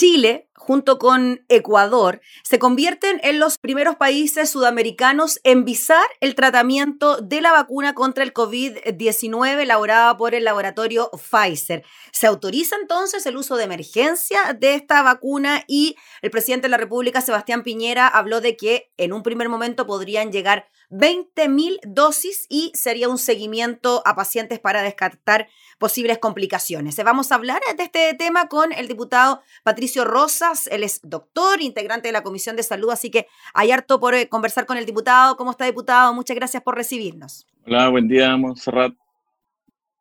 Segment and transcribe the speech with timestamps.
[0.00, 7.18] Chile, junto con Ecuador, se convierten en los primeros países sudamericanos en visar el tratamiento
[7.18, 11.84] de la vacuna contra el COVID-19 elaborada por el laboratorio Pfizer.
[12.12, 16.78] Se autoriza entonces el uso de emergencia de esta vacuna y el presidente de la
[16.78, 22.72] República, Sebastián Piñera, habló de que en un primer momento podrían llegar 20.000 dosis y
[22.74, 25.48] sería un seguimiento a pacientes para descartar
[25.78, 26.96] posibles complicaciones.
[27.02, 30.66] Vamos a hablar de este tema con el diputado Patricio Rosas.
[30.66, 34.28] Él es doctor, integrante de la Comisión de Salud, así que hay harto por eh,
[34.28, 35.36] conversar con el diputado.
[35.36, 36.12] ¿Cómo está, diputado?
[36.12, 37.46] Muchas gracias por recibirnos.
[37.66, 38.92] Hola, buen día, Montserrat.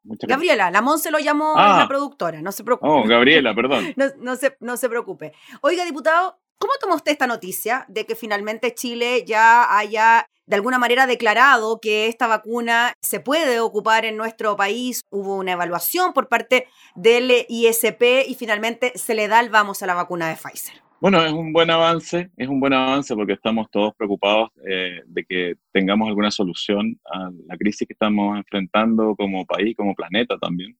[0.04, 1.88] Gabriela, la Mon se lo llamó la ah.
[1.88, 2.90] productora, no se preocupe.
[2.90, 3.94] Oh, Gabriela, perdón.
[4.18, 5.34] no, se, no se preocupe.
[5.62, 10.80] Oiga, diputado, ¿cómo toma usted esta noticia de que finalmente Chile ya haya de alguna
[10.80, 15.02] manera declarado que esta vacuna se puede ocupar en nuestro país.
[15.12, 19.85] Hubo una evaluación por parte del ISP y finalmente se le da el vamos a
[19.85, 20.81] la vacuna de Pfizer.
[20.99, 25.24] Bueno, es un buen avance, es un buen avance porque estamos todos preocupados eh, de
[25.24, 30.76] que tengamos alguna solución a la crisis que estamos enfrentando como país, como planeta también,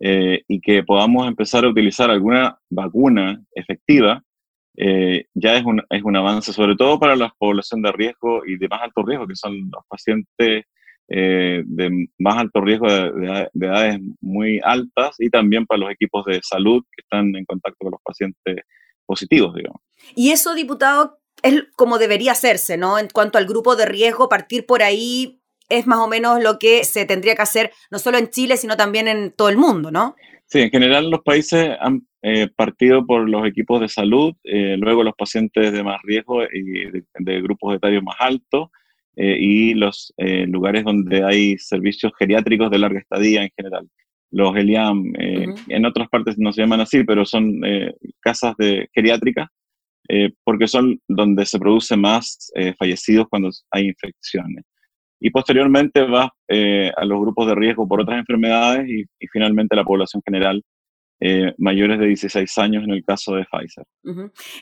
[0.00, 4.24] eh, y que podamos empezar a utilizar alguna vacuna efectiva
[4.76, 8.56] eh, ya es un, es un avance, sobre todo para la población de riesgo y
[8.58, 10.64] de más alto riesgo, que son los pacientes
[11.08, 16.40] eh, de más alto riesgo de, edades muy altas y también para los equipos de
[16.42, 18.64] salud que están en contacto con los pacientes
[19.06, 19.80] positivos, digamos.
[20.14, 22.98] Y eso, diputado, es como debería hacerse, ¿no?
[22.98, 26.84] En cuanto al grupo de riesgo, partir por ahí es más o menos lo que
[26.84, 30.16] se tendría que hacer, no solo en Chile, sino también en todo el mundo, ¿no?
[30.46, 35.02] Sí, en general los países han eh, partido por los equipos de salud, eh, luego
[35.02, 38.68] los pacientes de más riesgo y de, grupos etarios más altos,
[39.16, 40.12] eh, y los
[40.46, 43.88] lugares donde hay servicios geriátricos de larga estadía en general.
[44.30, 47.60] Los ELIAM, en otras partes no se llaman así, pero son
[48.20, 49.48] casas de geriátricas,
[50.42, 54.64] porque son donde se producen más fallecidos cuando hay infecciones
[55.24, 59.84] y posteriormente va a los grupos de riesgo por otras enfermedades y, finalmente a la
[59.84, 60.62] población general
[61.18, 63.86] eh, mayores de 16 años en el caso de Pfizer.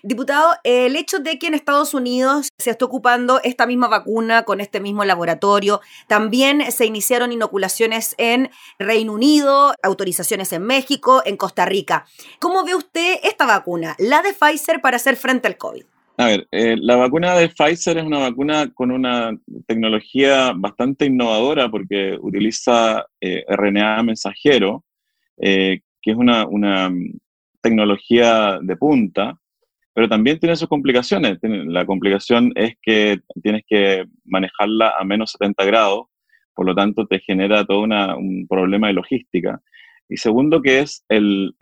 [0.05, 4.61] Diputado, el hecho de que en Estados Unidos se esté ocupando esta misma vacuna con
[4.61, 11.65] este mismo laboratorio, también se iniciaron inoculaciones en Reino Unido, autorizaciones en México, en Costa
[11.65, 12.07] Rica.
[12.39, 15.85] ¿Cómo ve usted esta vacuna, la de Pfizer, para hacer frente al COVID?
[16.19, 19.37] A ver, eh, la vacuna de Pfizer es una vacuna con una
[19.67, 24.85] tecnología bastante innovadora porque utiliza eh, RNA mensajero,
[25.39, 26.47] que es una,
[27.63, 29.39] tecnología de punta,
[29.95, 31.39] pero también tiene sus complicaciones.
[31.43, 36.07] La complicación es que tienes que manejarla a menos 70 grados,
[36.55, 39.61] por lo tanto te genera todo un problema de logística.
[40.09, 41.55] Y segundo, que es el,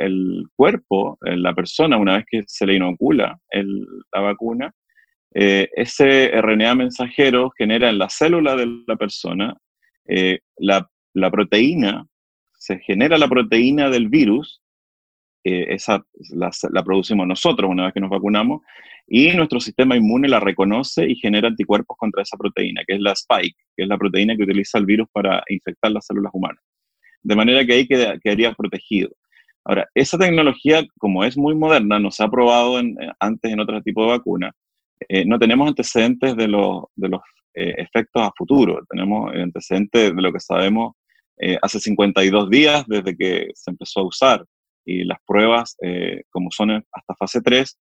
[0.56, 3.38] cuerpo, eh, la persona, una vez que se le inocula
[4.12, 4.72] la vacuna,
[5.34, 9.56] eh, ese RNA mensajero genera en la célula de la persona
[10.08, 12.04] eh, la, la, proteína
[12.58, 14.60] se genera la proteína del virus,
[15.44, 18.60] esa la, producimos nosotros una vez que nos vacunamos,
[19.06, 23.12] y nuestro sistema inmune la reconoce y genera anticuerpos contra esa proteína, que es la
[23.12, 26.62] spike, que es la proteína que utiliza el virus para infectar las células humanas.
[27.22, 29.10] De manera que ahí quedaría protegido.
[29.64, 32.80] Ahora, esa tecnología, como es muy moderna, no se ha probado
[33.18, 34.52] antes en otro tipo de vacuna,
[35.08, 37.20] eh, no tenemos antecedentes de, los, de los
[37.54, 40.94] eh, efectos a futuro, tenemos antecedentes de lo que sabemos
[41.42, 44.44] eh, hace 52 días desde que se empezó a usar
[44.84, 47.78] y las pruebas, eh, como son hasta fase 3,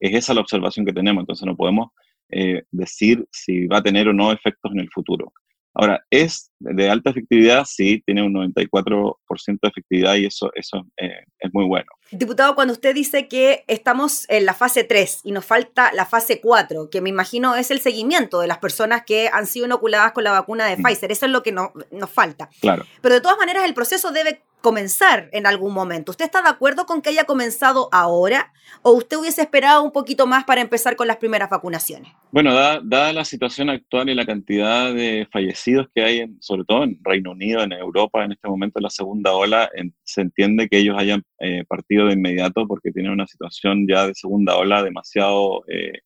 [0.00, 1.90] es esa la observación que tenemos, entonces no podemos
[2.30, 5.32] eh, decir si va a tener o no efectos en el futuro.
[5.78, 7.66] Ahora, ¿es de alta efectividad?
[7.66, 9.16] Sí, tiene un 94%
[9.60, 11.86] de efectividad y eso, eso eh, es muy bueno.
[12.10, 16.40] Diputado, cuando usted dice que estamos en la fase 3 y nos falta la fase
[16.40, 20.24] 4, que me imagino es el seguimiento de las personas que han sido inoculadas con
[20.24, 22.48] la vacuna de Pfizer, eso es lo que nos falta.
[22.60, 22.86] Claro.
[23.02, 26.10] Pero de todas maneras el proceso debe comenzar en algún momento.
[26.10, 28.52] ¿Usted está de acuerdo con que haya comenzado ahora
[28.82, 32.12] o usted hubiese esperado un poquito más para empezar con las primeras vacunaciones?
[32.32, 36.98] Bueno, dada, la situación actual y la cantidad de fallecidos que hay, sobre todo en
[37.02, 39.70] Reino Unido, en Europa, en este momento en la segunda ola,
[40.02, 44.14] se entiende que ellos hayan eh, partido de inmediato porque tienen una situación ya de
[44.14, 46.00] segunda ola demasiado eh,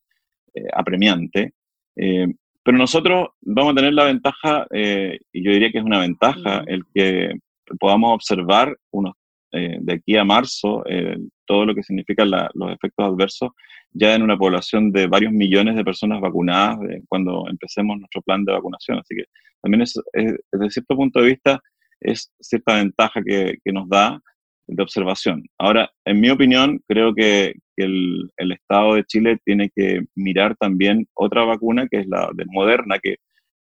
[0.54, 1.54] eh, apremiante.
[1.94, 6.84] pero nosotros vamos a tener la ventaja, y yo diría que es una ventaja, el
[6.94, 7.38] que
[7.78, 9.14] podamos observar unos,
[9.52, 13.50] eh, de aquí a marzo eh, todo lo que significan los efectos adversos
[13.92, 16.78] ya en una población de varios millones de personas vacunadas
[17.08, 18.98] cuando empecemos nuestro plan de vacunación.
[18.98, 19.24] Así que
[19.60, 21.60] también es, desde cierto punto de vista
[22.00, 24.20] es cierta ventaja que, que, nos da
[24.66, 25.44] de observación.
[25.58, 30.56] Ahora, en mi opinión, creo que, que el, el, Estado de Chile tiene que mirar
[30.56, 33.16] también otra vacuna, que es la de Moderna, que,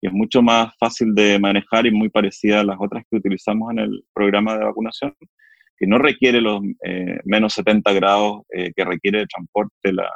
[0.06, 3.80] es mucho más fácil de manejar y muy parecida a las otras que utilizamos en
[3.80, 5.14] el programa de vacunación,
[5.76, 10.08] que no requiere los eh, menos 70 grados eh, que requiere el transporte la,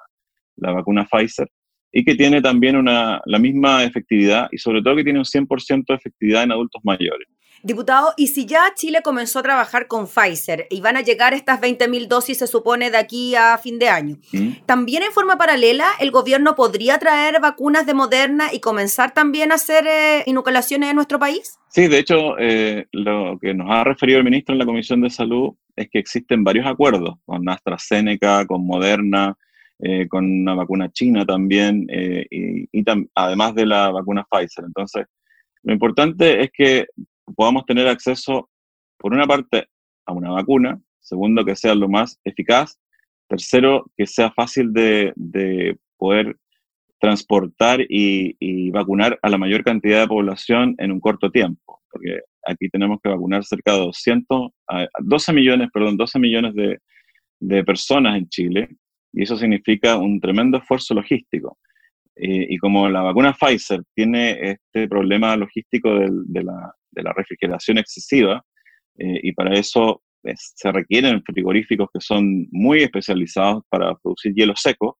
[0.56, 1.48] la vacuna Pfizer
[1.92, 5.84] y que tiene también una, la misma efectividad y sobre todo que tiene un 100%
[5.86, 7.28] de efectividad en adultos mayores.
[7.64, 11.60] Diputado, y si ya Chile comenzó a trabajar con Pfizer y van a llegar estas
[11.60, 14.64] 20.000 dosis, se supone, de aquí a fin de año, ¿Mm?
[14.66, 19.56] ¿también en forma paralela el gobierno podría traer vacunas de Moderna y comenzar también a
[19.56, 21.56] hacer eh, inoculaciones en nuestro país?
[21.68, 25.10] Sí, de hecho, eh, lo que nos ha referido el ministro en la Comisión de
[25.10, 29.36] Salud es que existen varios acuerdos con AstraZeneca, con Moderna,
[29.78, 34.64] eh, con una vacuna china también, y, y además de la vacuna Pfizer.
[34.64, 35.06] Entonces,
[35.62, 36.86] lo importante es que
[37.36, 38.48] podamos tener acceso,
[38.98, 39.66] por una parte,
[40.06, 42.78] a una vacuna, segundo, que sea lo más eficaz,
[43.28, 46.36] tercero, que sea fácil de, poder
[47.00, 52.68] transportar y, vacunar a la mayor cantidad de población en un corto tiempo, porque aquí
[52.68, 54.50] tenemos que vacunar cerca de 200,
[54.98, 56.78] 12 millones, perdón, 12 millones de,
[57.40, 58.68] de personas en Chile,
[59.12, 61.58] y eso significa un tremendo esfuerzo logístico.
[62.16, 68.44] Eh, y como la vacuna Pfizer tiene este problema logístico de, la, refrigeración excesiva,
[68.98, 74.54] eh, y para eso eh, se requieren frigoríficos que son muy especializados para producir hielo
[74.56, 74.98] seco,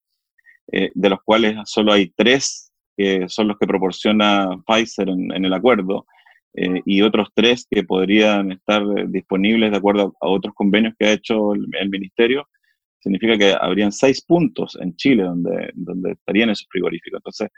[0.65, 6.05] de los cuales solo hay tres que son los que proporciona Pfizer en, el acuerdo,
[6.53, 11.53] y otros tres que podrían estar disponibles de acuerdo a otros convenios que ha hecho
[11.53, 12.47] el ministerio,
[13.03, 17.19] significa que habrían seis puntos en Chile donde, donde estarían esos frigoríficos.
[17.19, 17.49] Entonces,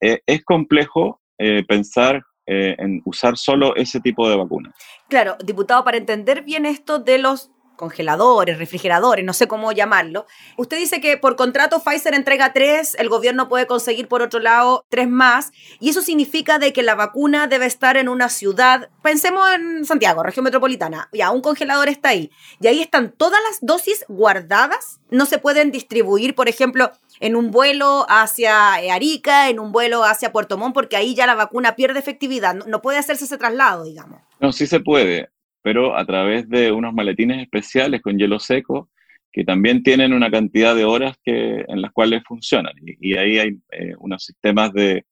[0.00, 4.74] eh, es complejo eh, pensar eh, en usar solo ese tipo de vacuna.
[5.08, 10.26] Claro, diputado, para entender bien esto de los congeladores, refrigeradores, no sé cómo llamarlo.
[10.56, 14.84] Usted dice que por contrato Pfizer entrega tres, el gobierno puede conseguir por otro lado
[14.88, 19.50] tres más, y eso significa de que la vacuna debe estar en una ciudad, pensemos
[19.52, 22.30] en Santiago, región metropolitana, ya un congelador está ahí,
[22.60, 27.50] y ahí están todas las dosis guardadas, no se pueden distribuir, por ejemplo, en un
[27.50, 31.98] vuelo hacia Arica, en un vuelo hacia Puerto Montt, porque ahí ya la vacuna pierde
[31.98, 34.20] efectividad, no, puede hacerse ese traslado, digamos.
[34.40, 35.30] No, sí se puede
[35.62, 38.90] pero a través de unos maletines especiales con hielo seco
[39.32, 42.74] que también tienen una cantidad de horas que, en las cuales funcionan.
[42.84, 45.06] Y, ahí hay eh, unos sistemas de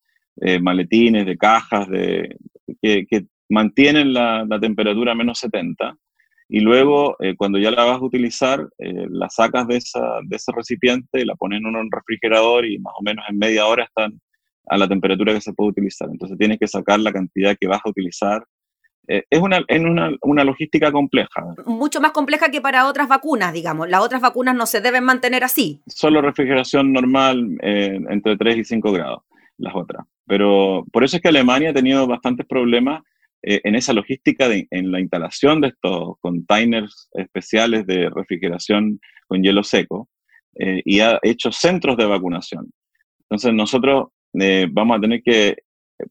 [0.61, 2.35] maletines, de cajas, de,
[2.81, 5.95] que, mantienen la, temperatura a menos 70.
[6.49, 10.35] Y luego, eh, cuando ya la vas a utilizar, eh, la sacas de, esa, de
[10.35, 14.19] ese recipiente, la pones en un refrigerador y más o menos en media hora están
[14.67, 16.09] a la temperatura que se puede utilizar.
[16.09, 18.43] Entonces tienes que sacar la cantidad que vas a utilizar
[19.07, 21.43] eh, es una, en una, una, logística compleja.
[21.65, 23.89] Mucho más compleja que para otras vacunas, digamos.
[23.89, 25.81] Las otras vacunas no se deben mantener así.
[25.87, 29.23] Solo refrigeración normal eh, entre 3 y 5 grados,
[29.57, 30.05] las otras.
[30.27, 33.01] Pero por eso es que Alemania ha tenido bastantes problemas
[33.41, 39.41] eh, en esa logística, de, en la instalación de estos containers especiales de refrigeración con
[39.41, 40.09] hielo seco
[40.53, 42.69] y ha hecho centros de vacunación.
[43.21, 44.09] Entonces nosotros
[44.71, 45.55] vamos a tener que,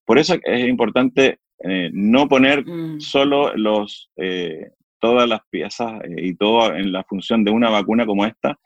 [0.07, 3.01] por eso es importante eh, no poner mm.
[3.01, 8.07] solo los, eh, todas las piezas eh, y todo en la función de una vacuna
[8.07, 8.59] como esta,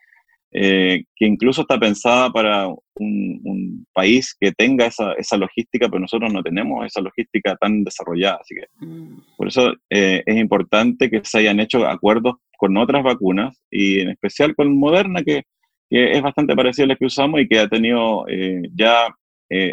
[0.57, 6.41] que incluso está pensada para un, país que tenga esa, esa, logística, pero nosotros no
[6.41, 8.39] tenemos esa logística tan desarrollada.
[8.41, 9.35] Así que mm.
[9.35, 14.55] por eso es importante que se hayan hecho acuerdos con otras vacunas y en especial
[14.55, 15.43] con Moderna, que,
[15.89, 18.25] que es bastante parecida a la que usamos y que ha tenido
[18.73, 19.13] ya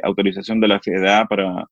[0.02, 1.64] autorización de la FDA para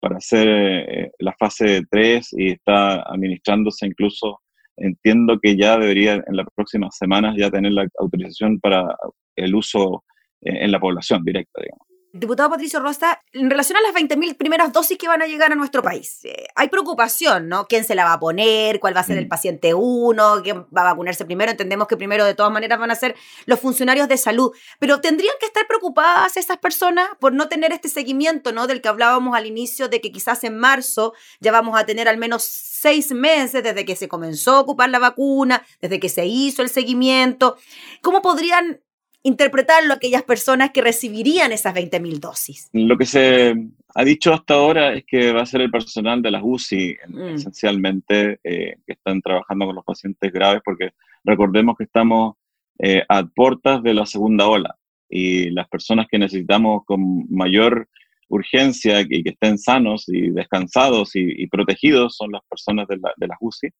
[0.00, 4.40] para hacer eh, la fase 3 y está administrándose incluso,
[4.76, 8.96] entiendo que ya debería en las próximas semanas ya tener la autorización para
[9.36, 10.04] el uso
[10.42, 11.87] eh, en la población directa, digamos.
[12.18, 15.54] Diputado Patricio Rosta, en relación a las 20.000 primeras dosis que van a llegar a
[15.54, 17.66] nuestro país, eh, hay preocupación, ¿no?
[17.66, 18.80] ¿Quién se la va a poner?
[18.80, 19.28] ¿Cuál va a ser el mm.
[19.28, 20.42] paciente 1?
[20.42, 21.50] ¿Quién va a vacunarse primero?
[21.50, 23.14] Entendemos que primero de todas maneras van a ser
[23.46, 27.88] los funcionarios de salud, pero ¿tendrían que estar preocupadas esas personas por no tener este
[27.88, 28.66] seguimiento, ¿no?
[28.66, 32.18] Del que hablábamos al inicio, de que quizás en marzo ya vamos a tener al
[32.18, 36.62] menos seis meses desde que se comenzó a ocupar la vacuna, desde que se hizo
[36.62, 37.56] el seguimiento.
[38.02, 38.80] ¿Cómo podrían
[39.22, 42.68] interpretarlo aquellas personas que recibirían esas 20.000 dosis?
[42.72, 43.54] Lo que se
[43.94, 47.28] ha dicho hasta ahora es que va a ser el personal de las UCI, mm.
[47.34, 50.90] esencialmente, eh, que están trabajando con los pacientes graves, porque
[51.24, 52.36] recordemos que estamos
[52.78, 54.76] eh, a puertas de la segunda ola
[55.08, 57.88] y las personas que necesitamos con mayor
[58.28, 63.26] urgencia y que estén sanos y descansados y, protegidos son las personas de, la, de
[63.26, 63.70] las UCI,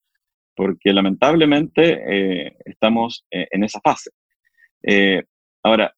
[0.57, 2.01] porque lamentablemente
[2.47, 4.11] eh, estamos en esa fase.
[5.63, 5.95] Ahora,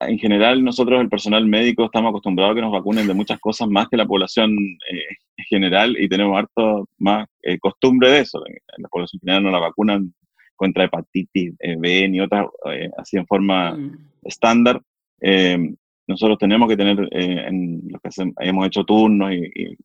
[0.00, 3.68] en general nosotros, el personal médico, estamos acostumbrados a que nos vacunen de muchas cosas
[3.68, 7.26] más que la población en general y tenemos harto más
[7.60, 8.42] costumbre de eso.
[8.46, 10.12] En la población general no la vacunan
[10.60, 12.46] contra hepatitis B ni otras
[12.98, 14.10] así en forma mm.
[14.24, 14.80] estándar.
[16.06, 19.76] nosotros tenemos que tener, en los que hemos hecho turnos y,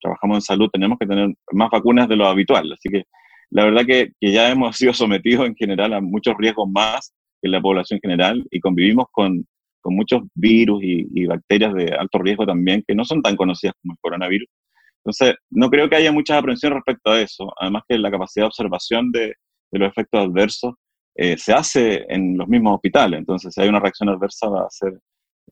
[0.00, 2.72] trabajamos en salud, tenemos que tener más vacunas de lo habitual.
[2.72, 3.04] Así que
[3.50, 7.48] la verdad que, que ya hemos sido sometidos en general a muchos riesgos más que
[7.48, 9.46] la población general y convivimos con,
[9.80, 13.94] con muchos virus y, bacterias de alto riesgo también que no son tan conocidas como
[13.94, 14.48] el coronavirus.
[15.04, 17.52] Entonces, no creo que haya mucha aprensión respecto a eso.
[17.58, 19.34] Además que la capacidad de observación de,
[19.70, 20.74] de los efectos adversos
[21.14, 23.18] eh, se hace en los mismos hospitales.
[23.18, 24.92] Entonces, si hay una reacción adversa va a ser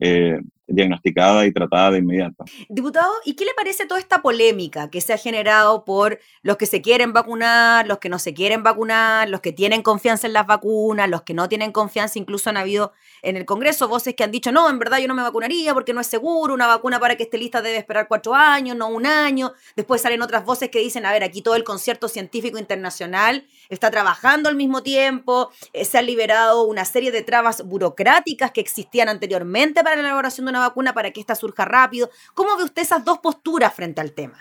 [0.01, 2.45] eh, diagnosticada y tratada de inmediato.
[2.69, 6.67] Diputado, ¿y qué le parece toda esta polémica que se ha generado por los que
[6.67, 10.47] se quieren vacunar, los que no se quieren vacunar, los que tienen confianza en las
[10.47, 12.19] vacunas, los que no tienen confianza?
[12.19, 15.15] Incluso han habido en el Congreso voces que han dicho, no, en verdad yo no
[15.15, 18.35] me vacunaría porque no es seguro, una vacuna para que esté lista debe esperar cuatro
[18.35, 19.53] años, no un año.
[19.77, 23.91] Después salen otras voces que dicen, a ver, aquí todo el concierto científico internacional está
[23.91, 29.09] trabajando al mismo tiempo, eh, se han liberado una serie de trabas burocráticas que existían
[29.09, 32.11] anteriormente para la elaboración de una vacuna para que ésta surja rápido.
[32.35, 34.37] ¿Cómo ve usted esas dos posturas frente al tema?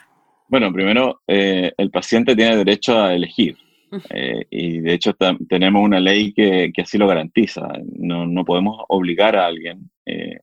[0.47, 3.55] Bueno, primero, eh, el paciente tiene derecho a elegir.
[4.09, 5.15] Eh, y de hecho
[5.47, 7.61] tenemos una ley que, así lo garantiza.
[7.95, 10.39] No, podemos obligar a alguien eh,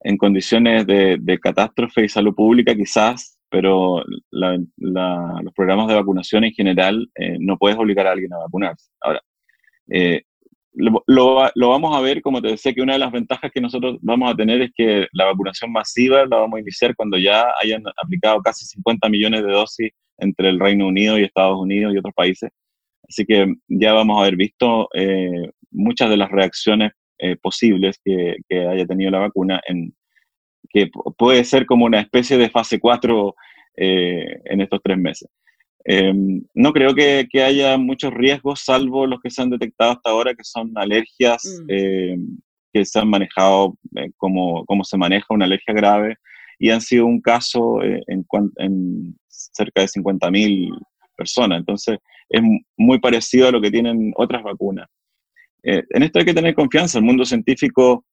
[0.00, 7.08] en condiciones de, catástrofe y salud pública quizás, pero los programas de vacunación en general
[7.38, 8.90] no puedes obligar a alguien a vacunarse.
[9.00, 9.22] Ahora,
[10.74, 14.32] lo, vamos a ver, como te decía, que una de las ventajas que nosotros vamos
[14.32, 18.40] a tener es que la vacunación masiva la vamos a iniciar cuando ya hayan aplicado
[18.42, 22.50] casi 50 millones de dosis entre el Reino Unido y Estados Unidos y otros países.
[23.08, 28.36] Así que ya vamos a haber visto eh, muchas de las reacciones eh, posibles que,
[28.48, 29.94] que, haya tenido la vacuna, en,
[30.70, 33.34] que puede ser como una especie de fase 4
[33.76, 35.28] eh, en estos tres meses.
[35.84, 40.34] Em, no creo que, haya muchos riesgos, salvo los que se han detectado hasta ahora,
[40.34, 41.70] que son alergias mm.
[41.70, 42.38] em,
[42.72, 46.16] que se han manejado eh, como, como, se maneja una alergia grave
[46.58, 48.26] y han sido un caso eh, en,
[48.56, 50.70] en, cerca de 50.000
[51.16, 51.58] personas.
[51.58, 51.98] Entonces,
[52.30, 52.42] es
[52.76, 54.88] muy parecido a lo que tienen otras vacunas.
[55.62, 56.98] Eh, en esto hay que tener confianza.
[56.98, 58.04] El mundo científico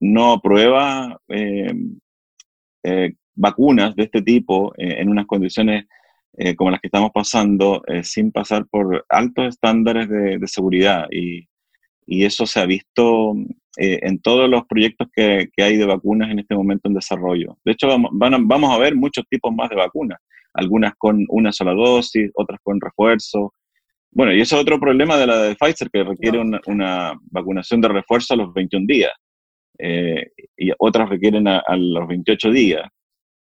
[0.00, 1.96] no aprueba em,
[3.36, 5.84] vacunas de este tipo en unas condiciones
[6.36, 11.06] eh, como las que estamos pasando, eh, sin pasar por altos estándares de, seguridad.
[11.12, 11.46] Y,
[12.06, 13.34] y, eso se ha visto
[13.76, 17.56] eh, en todos los proyectos que, que, hay de vacunas en este momento en desarrollo.
[17.64, 20.18] De hecho, vamos, vamos a ver muchos tipos más de vacunas,
[20.54, 23.54] algunas con una sola dosis, otras con refuerzo.
[24.10, 27.80] Bueno, y eso es otro problema de la de Pfizer, que requiere una, una vacunación
[27.80, 29.12] de refuerzo a los 21 días.
[30.56, 32.82] y otras requieren a, a los 28 días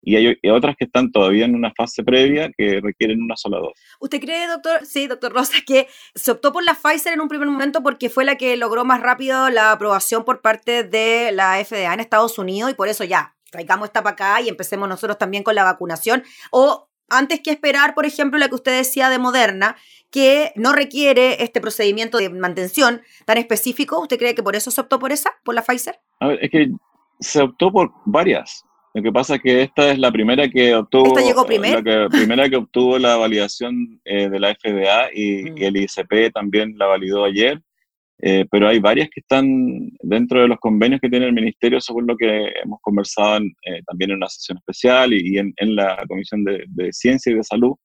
[0.05, 3.83] y hay otras que están todavía en una fase previa que requieren una sola dosis.
[3.99, 7.47] ¿Usted cree, doctor, sí, doctor Rosa, que se optó por la Pfizer en un primer
[7.47, 11.93] momento porque fue la que logró más rápido la aprobación por parte de la FDA
[11.93, 15.43] en Estados Unidos y por eso ya, traigamos esta para acá y empecemos nosotros también
[15.43, 16.23] con la vacunación?
[16.51, 19.75] ¿O antes que esperar, por ejemplo, la que usted decía de Moderna,
[20.11, 23.99] que no requiere este procedimiento de mantención tan específico.
[23.99, 25.99] ¿Usted cree que por eso se optó por esa, por la Pfizer?
[26.19, 26.71] A ver, es que
[27.19, 28.63] se optó por varias.
[28.95, 31.07] Lo que pasa es que esta es la primera que obtuvo.
[31.07, 31.81] ¿Esta llegó primero?
[31.81, 35.57] La primera que obtuvo la validación eh, de la FDA y, mm.
[35.57, 37.61] el ICP también la validó ayer.
[38.21, 39.45] Eh, pero hay varias que están
[39.99, 44.11] dentro de los convenios que tiene el ministerio, según lo que hemos conversado eh, también
[44.11, 47.75] en una sesión especial y, en, la Comisión de, Ciencia y de Salud.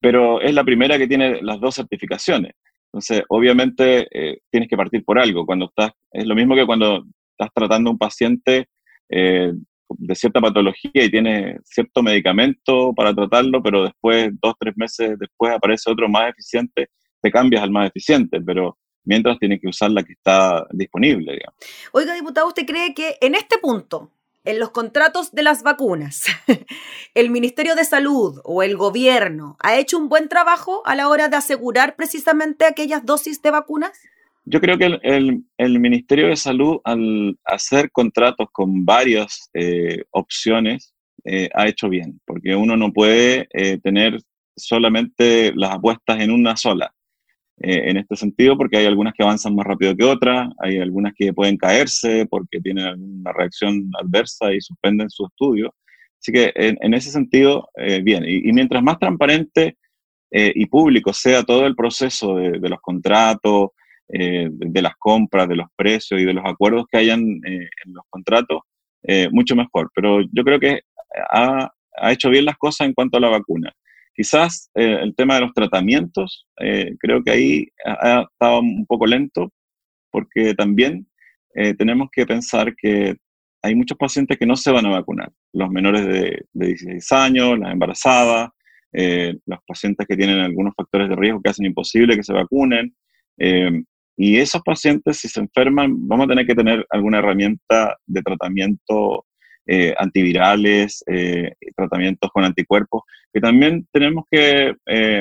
[0.00, 2.50] pero es la primera que tiene las dos certificaciones.
[2.86, 4.08] Entonces, obviamente,
[4.50, 5.46] tienes que partir por algo.
[5.46, 8.66] Cuando estás, es lo mismo que cuando estás tratando a un paciente
[9.08, 9.52] eh,
[9.88, 15.52] de cierta patología y tiene cierto medicamento para tratarlo, pero después, dos, tres meses después,
[15.52, 20.02] aparece otro más eficiente, te cambias al más eficiente, pero mientras tienes que usar la
[20.02, 21.32] que está disponible.
[21.32, 21.54] Digamos.
[21.92, 24.12] Oiga, diputado, ¿usted cree que en este punto,
[24.44, 26.24] en los contratos de las vacunas,
[27.14, 31.28] el Ministerio de Salud o el gobierno ha hecho un buen trabajo a la hora
[31.28, 33.98] de asegurar precisamente aquellas dosis de vacunas?
[34.50, 41.50] Yo creo que el, Ministerio de Salud, al hacer contratos con varias eh, opciones, eh,
[41.52, 44.18] ha hecho bien, porque uno no puede eh, tener
[44.56, 46.90] solamente las apuestas en una sola.
[47.60, 51.32] en este sentido, porque hay algunas que avanzan más rápido que otras, hay algunas que
[51.34, 55.74] pueden caerse porque tienen una reacción adversa y suspenden su estudio.
[56.20, 57.68] Así que en, ese sentido,
[58.02, 58.24] bien.
[58.24, 59.76] Y, mientras más transparente
[60.30, 63.70] y público sea todo el proceso de los contratos,
[64.08, 68.60] de, las compras, de los precios y de los acuerdos que hayan en los contratos,
[69.30, 69.90] mucho mejor.
[69.94, 70.80] Pero yo creo que
[71.30, 71.70] ha,
[72.10, 73.72] hecho bien las cosas en cuanto a la vacuna.
[74.14, 76.46] Quizás el tema de los tratamientos,
[76.98, 79.52] creo que ahí ha, estado un poco lento,
[80.10, 81.06] porque también
[81.76, 83.16] tenemos que pensar que
[83.62, 87.72] hay muchos pacientes que no se van a vacunar, los menores de, 16 años, las
[87.72, 88.50] embarazadas,
[88.92, 92.94] eh, los pacientes que tienen algunos factores de riesgo que hacen imposible que se vacunen.
[93.38, 93.82] Eh,
[94.18, 99.24] y esos pacientes, si se enferman, vamos a tener que tener alguna herramienta de tratamiento
[99.66, 101.04] eh, antivirales,
[101.76, 104.74] tratamientos con anticuerpos, que también tenemos que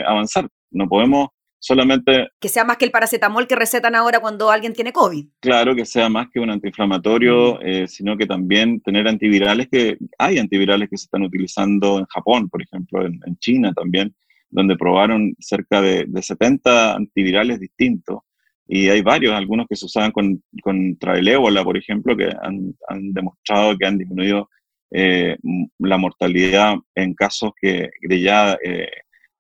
[0.05, 0.47] avanzar.
[0.71, 2.29] No podemos solamente...
[2.39, 5.27] Que sea más que el paracetamol que recetan ahora cuando alguien tiene COVID.
[5.39, 10.37] Claro, que sea más que un antiinflamatorio, eh, sino que también tener antivirales, que hay
[10.37, 14.15] antivirales que se están utilizando en Japón, por ejemplo, en, China también,
[14.49, 18.19] donde probaron cerca de, de, 70 antivirales distintos.
[18.67, 22.75] Y hay varios, algunos que se usaban con, contra el ébola, por ejemplo, que han,
[22.88, 24.50] han demostrado que han disminuido
[24.91, 25.38] eh,
[25.79, 28.89] la mortalidad en casos que de ya eh,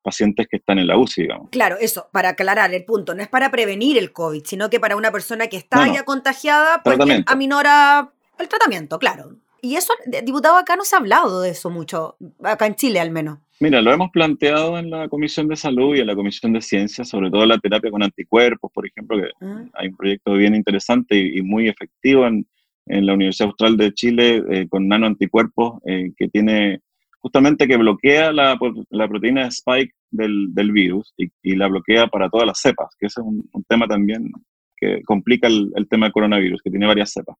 [0.01, 1.49] pacientes que están en la UCI, digamos.
[1.51, 4.95] Claro, eso, para aclarar el punto, no es para prevenir el COVID, sino que para
[4.95, 9.35] una persona que está ya contagiada, pues aminora el tratamiento, claro.
[9.61, 9.93] Y eso,
[10.23, 13.39] diputado, acá no se ha hablado de eso mucho, acá en Chile al menos.
[13.59, 17.09] Mira, lo hemos planteado en la Comisión de Salud y en la Comisión de Ciencias,
[17.09, 19.65] sobre todo la terapia con anticuerpos, por ejemplo, que ah.
[19.73, 22.45] hay un proyecto bien interesante y, muy efectivo en,
[22.85, 26.79] la Universidad Austral de Chile eh, con nanoanticuerpos eh, que tiene
[27.19, 28.57] justamente que bloquea la,
[28.91, 33.21] la proteína spike del, del virus y, la bloquea para todas las cepas, que ese
[33.21, 34.31] es un, tema también
[34.77, 37.35] que complica el, tema del coronavirus, que tiene varias cepas.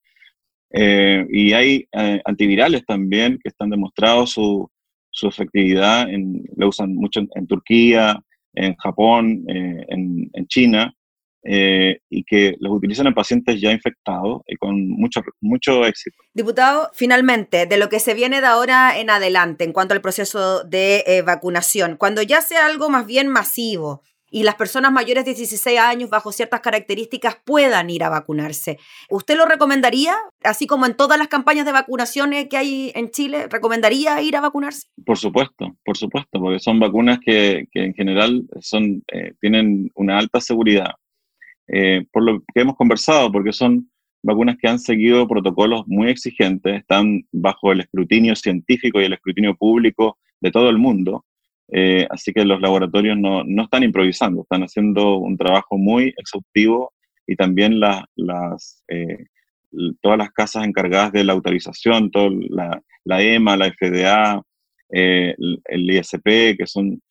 [0.71, 4.69] Eh, y hay eh, antivirales también que están demostrados su,
[5.17, 8.21] su efectividad, en, lo usan mucho en, Turquía,
[8.53, 10.93] en Japón, eh, en, en, China,
[11.43, 16.17] eh, y que los utilizan en pacientes ya infectados y con mucho, mucho éxito.
[16.35, 20.63] Diputado, finalmente, de lo que se viene de ahora en adelante en cuanto al proceso
[20.63, 25.33] de eh, vacunación, cuando ya sea algo más bien masivo y las personas mayores de
[25.33, 28.77] 16 años bajo ciertas características puedan ir a vacunarse,
[29.09, 30.15] ¿usted lo recomendaría?
[30.43, 34.41] Así como en todas las campañas de vacunaciones que hay en Chile, ¿recomendaría ir a
[34.41, 34.87] vacunarse?
[35.05, 38.45] Por supuesto, por supuesto, porque son vacunas que, en general
[39.11, 40.91] eh, tienen una alta seguridad
[41.67, 43.89] eh, por lo que hemos conversado, porque son
[44.23, 49.55] vacunas que han seguido protocolos muy exigentes, están bajo el escrutinio científico y el escrutinio
[49.55, 51.25] público de todo el mundo.
[51.71, 56.93] Eh, así que los laboratorios no, no, están improvisando, están haciendo un trabajo muy exhaustivo
[57.25, 59.25] y también las, eh,
[60.01, 64.41] todas las casas encargadas de la autorización, todo la, la EMA, la FDA,
[64.89, 67.01] el, el, ISP, que son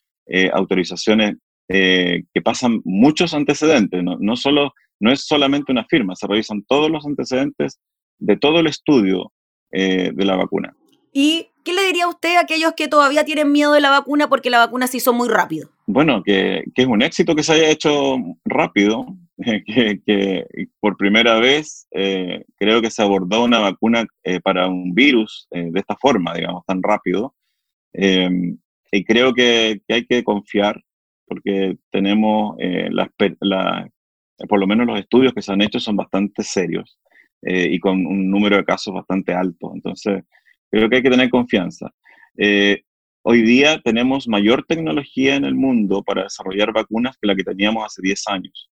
[0.53, 1.37] autorizaciones
[1.69, 6.63] eh, que pasan muchos antecedentes, no, no, solo, no es solamente una firma, se revisan
[6.63, 7.81] todos los antecedentes
[8.19, 9.33] de todo el estudio
[9.73, 10.77] eh, de la vacuna.
[11.13, 14.49] ¿Y qué le diría usted a aquellos que todavía tienen miedo de la vacuna porque
[14.49, 15.69] la vacuna se hizo muy rápido?
[15.87, 20.47] Bueno, que, que es un éxito que se haya hecho rápido, que, que
[20.81, 24.07] por primera vez eh, creo que se abordó una vacuna
[24.43, 27.35] para un virus de esta forma, digamos, tan rápido.
[27.93, 30.81] y creo que, que, hay que confiar
[31.27, 32.89] porque tenemos eh,
[34.49, 36.99] por lo menos los estudios que se han hecho son bastante serios
[37.43, 39.73] eh, y con un número de casos bastante alto.
[39.75, 40.25] Entonces,
[40.71, 41.91] creo que hay que tener confianza.
[42.39, 42.83] Eh,
[43.23, 47.85] hoy día tenemos mayor tecnología en el mundo para desarrollar vacunas que la que teníamos
[47.85, 48.71] hace 10 años.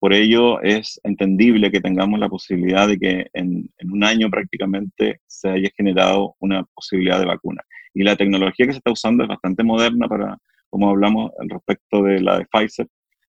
[0.00, 5.20] por ello es entendible que tengamos la posibilidad de que en, en, un año prácticamente
[5.26, 7.62] se haya generado una posibilidad de vacuna.
[7.94, 10.36] Y la tecnología que se está usando es bastante moderna para,
[10.74, 12.88] como hablamos al respecto de la de Pfizer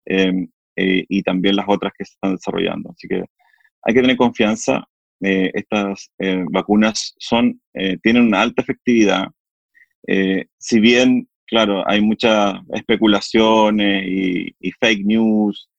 [0.06, 2.92] em, eh, y también las otras que se están desarrollando.
[2.92, 3.24] Así que
[3.84, 4.86] hay que tener confianza.
[5.21, 7.62] Eh, estas eh, vacunas son,
[8.03, 9.27] tienen una alta efectividad.
[10.58, 15.69] si bien, claro, hay muchas especulaciones y, fake news,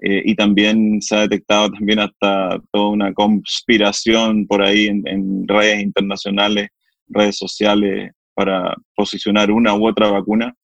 [0.00, 6.68] y también se ha detectado también hasta toda una conspiración por ahí en, redes internacionales,
[7.08, 10.54] redes sociales, para posicionar una u otra vacuna.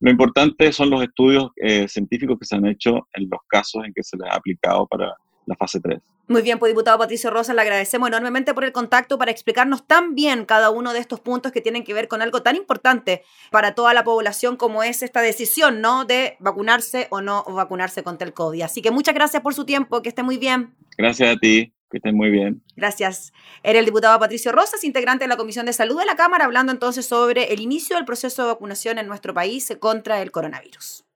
[0.00, 3.92] Lo importante son los estudios eh, científicos que se han hecho en los casos en
[3.92, 5.14] que se les ha aplicado para
[5.46, 6.00] la fase 3.
[6.30, 10.14] Muy bien, pues diputado Patricio Rosa, le agradecemos enormemente por el contacto para explicarnos tan
[10.14, 13.74] bien cada uno de estos puntos que tienen que ver con algo tan importante para
[13.74, 16.04] toda la población como es esta decisión, ¿no?
[16.04, 18.62] De vacunarse o no vacunarse contra el COVID.
[18.62, 20.72] Así que muchas gracias por su tiempo, que esté muy bien.
[20.96, 21.72] Gracias a ti.
[21.90, 22.62] Que estén muy bien.
[22.76, 23.32] Gracias.
[23.64, 26.70] Era el diputado Patricio Rosas, integrante de la Comisión de Salud de la Cámara, hablando
[26.70, 31.09] entonces sobre el inicio del proceso de vacunación en nuestro país contra el coronavirus.